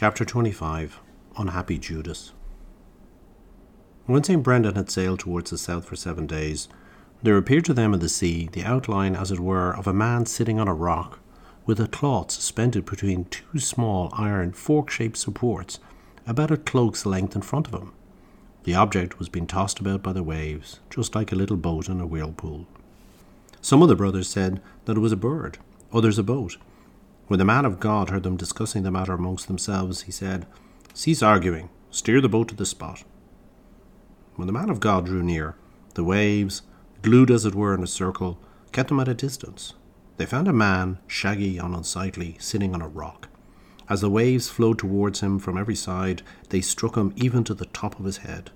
[0.00, 0.98] Chapter 25
[1.36, 2.32] Unhappy Judas.
[4.06, 4.42] When St.
[4.42, 6.70] Brendan had sailed towards the south for seven days,
[7.22, 10.24] there appeared to them in the sea the outline, as it were, of a man
[10.24, 11.18] sitting on a rock,
[11.66, 15.80] with a cloth suspended between two small iron fork shaped supports
[16.26, 17.92] about a cloak's length in front of him.
[18.64, 22.00] The object was being tossed about by the waves, just like a little boat in
[22.00, 22.66] a whirlpool.
[23.60, 25.58] Some of the brothers said that it was a bird,
[25.92, 26.56] others a boat.
[27.30, 30.48] When the man of God heard them discussing the matter amongst themselves, he said,
[30.94, 33.04] Cease arguing, steer the boat to the spot.
[34.34, 35.54] When the man of God drew near,
[35.94, 36.62] the waves,
[37.02, 38.40] glued as it were in a circle,
[38.72, 39.74] kept them at a distance.
[40.16, 43.28] They found a man, shaggy and unsightly, sitting on a rock.
[43.88, 47.66] As the waves flowed towards him from every side, they struck him even to the
[47.66, 48.50] top of his head.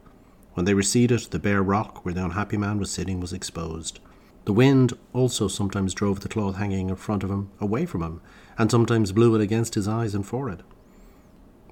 [0.54, 4.01] When they receded, the bare rock where the unhappy man was sitting was exposed.
[4.45, 8.21] The wind also sometimes drove the cloth hanging in front of him away from him,
[8.59, 10.63] and sometimes blew it against his eyes and forehead.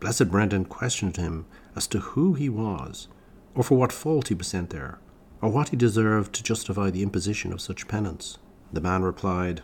[0.01, 1.45] Blessed Brendan questioned him
[1.77, 3.09] as to who he was,
[3.55, 4.99] or for what fault he was sent there,
[5.41, 8.39] or what he deserved to justify the imposition of such penance.
[8.73, 9.61] The man replied,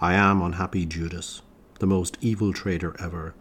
[0.00, 1.42] I am unhappy Judas
[1.82, 3.34] the most evil traitor ever.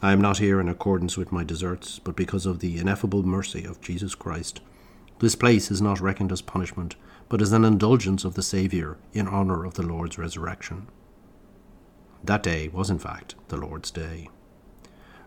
[0.00, 3.66] I am not here in accordance with my deserts, but because of the ineffable mercy
[3.66, 4.62] of Jesus Christ.
[5.20, 6.96] This place is not reckoned as punishment,
[7.28, 10.88] but as an indulgence of the Saviour in honour of the Lord's resurrection.
[12.22, 14.28] That day was, in fact, the Lord's day.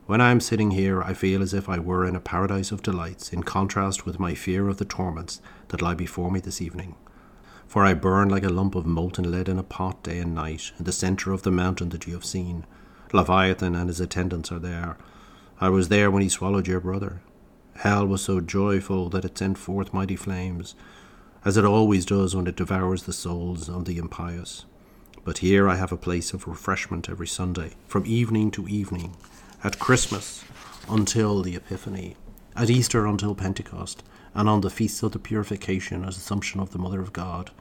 [0.05, 2.81] When I am sitting here, I feel as if I were in a paradise of
[2.81, 6.95] delights, in contrast with my fear of the torments that lie before me this evening
[7.67, 10.71] for I burn like a lump of molten lead in a pot day and night,
[10.79, 12.65] in the centre of the mountain that you have seen.
[13.11, 14.97] Leviathan and his attendants are there.
[15.59, 17.21] I was there when he swallowed your brother.
[17.77, 20.73] Hell was so joyful that it sent forth mighty flames,
[21.45, 24.65] as it always does when it devours the souls of the impious.
[25.23, 29.15] But here I have a place of refreshment every Sunday, from evening to evening,
[29.63, 30.43] at Christmas
[30.89, 32.15] until the Epiphany,
[32.55, 36.79] at Easter until Pentecost, and on the feasts of the Purification as Assumption of the
[36.79, 37.51] Mother of God.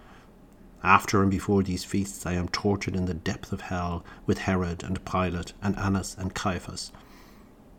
[0.82, 4.82] After and before these feasts I am tortured in the depth of hell with Herod
[4.82, 6.91] and Pilate and Annas and Caiaphas.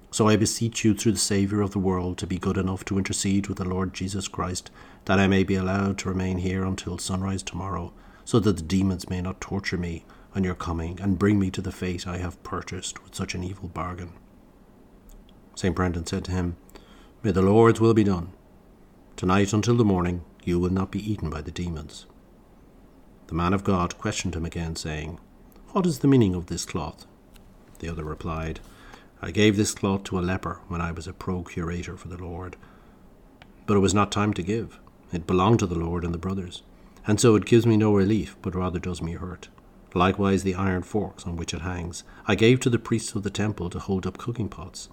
[0.10, 2.98] So I beseech you through the Saviour of the world to be good enough to
[2.98, 4.72] intercede with the Lord Jesus Christ,
[5.06, 9.10] that I may be allowed to remain here until sunrise tomorrow, so that the demons
[9.10, 12.42] may not torture me on your coming and bring me to the fate I have
[12.44, 14.14] purchased with such an evil bargain.
[15.56, 15.76] St.
[15.76, 16.56] Brendan said to him,
[17.24, 18.32] May the Lord's will be done.
[19.16, 22.06] Tonight until the morning you will not be eaten by the demons.
[23.28, 25.20] The man of God questioned him again, saying,
[25.70, 27.06] What is the meaning of this cloth?
[27.80, 28.60] The other replied,
[29.22, 32.56] I gave this cloth to a leper when I was a procurator for the Lord.
[33.66, 34.80] But it was not time to give.
[35.12, 36.64] It belonged to the Lord and the brothers,
[37.08, 39.48] and so it gives me no relief, but rather does me hurt.
[39.94, 43.30] Likewise the iron forks on which it hangs, I gave to the priests of the
[43.30, 44.90] temple to hold up cooking pots.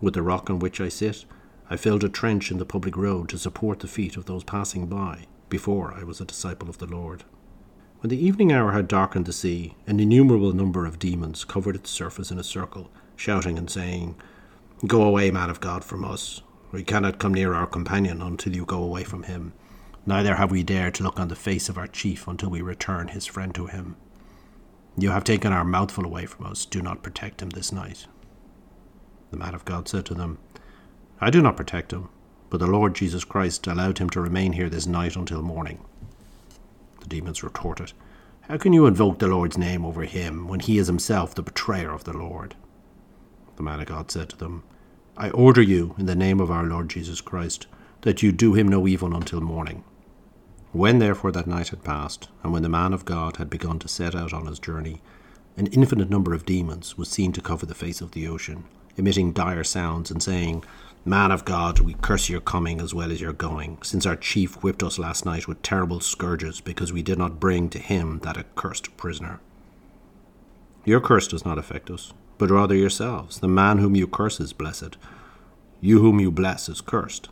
[0.00, 1.24] With the rock on which I sit,
[1.70, 4.86] I filled a trench in the public road to support the feet of those passing
[4.86, 7.24] by before I was a disciple of the Lord.
[8.00, 11.90] When the evening hour had darkened the sea, an innumerable number of demons covered its
[11.90, 14.16] surface in a circle, shouting and saying,
[14.86, 16.42] Go away, man of God, from us.
[16.72, 19.52] We cannot come near our companion until you go away from him.
[20.06, 23.08] Neither have we dared to look on the face of our chief until we return
[23.08, 23.96] his friend to him.
[24.96, 26.66] You have taken our mouthful away from us.
[26.66, 28.06] Do not protect him this night.
[29.30, 30.38] The man of God said to them,
[31.20, 32.08] I do not protect him,
[32.50, 35.80] but the Lord Jesus Christ allowed him to remain here this night until morning.
[37.00, 37.92] The demons retorted,
[38.42, 41.92] How can you invoke the Lord's name over him when he is himself the betrayer
[41.92, 42.54] of the Lord?
[43.56, 44.62] The man of God said to them,
[45.16, 47.66] I order you, in the name of our Lord Jesus Christ,
[48.02, 49.84] that you do him no evil until morning.
[50.72, 53.88] When therefore that night had passed, and when the man of God had begun to
[53.88, 55.00] set out on his journey,
[55.56, 58.64] an infinite number of demons was seen to cover the face of the ocean,
[58.96, 60.64] emitting dire sounds and saying,
[61.04, 64.62] Man of God, we curse your coming as well as your going, since our chief
[64.62, 68.36] whipped us last night with terrible scourges because we did not bring to him that
[68.36, 69.38] accursed prisoner.
[70.84, 73.40] Your curse does not affect us, but rather yourselves.
[73.40, 74.96] The man whom you curse is blessed.
[75.80, 77.28] You whom you bless is cursed.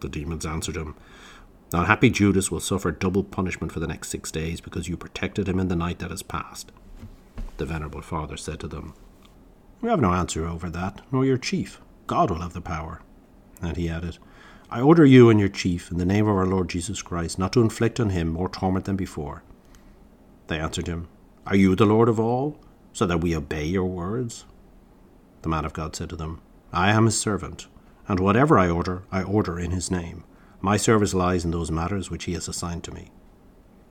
[0.00, 0.94] The demons answered him,
[1.72, 5.58] Unhappy Judas will suffer double punishment for the next six days because you protected him
[5.58, 6.72] in the night that has passed.
[7.58, 8.94] The venerable father said to them,
[9.82, 11.80] We have no answer over that, nor your chief.
[12.06, 13.02] God will have the power.
[13.60, 14.18] And he added,
[14.70, 17.52] I order you and your chief, in the name of our Lord Jesus Christ, not
[17.54, 19.42] to inflict on him more torment than before.
[20.46, 21.08] They answered him,
[21.46, 22.58] Are you the Lord of all,
[22.92, 24.44] so that we obey your words?
[25.42, 26.40] The man of God said to them,
[26.72, 27.66] I am his servant,
[28.06, 30.24] and whatever I order, I order in his name.
[30.60, 33.10] My service lies in those matters which he has assigned to me.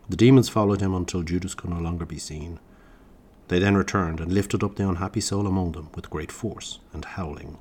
[0.10, 2.60] The demons followed him until Judas could no longer be seen.
[3.48, 7.04] They then returned and lifted up the unhappy soul among them with great force and
[7.06, 7.58] howling.